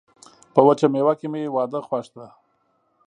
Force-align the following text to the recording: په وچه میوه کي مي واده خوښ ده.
په 0.53 0.59
وچه 0.67 0.87
میوه 0.93 1.13
کي 1.19 1.27
مي 1.33 1.41
واده 1.55 1.79
خوښ 1.87 2.05
ده. 2.15 2.27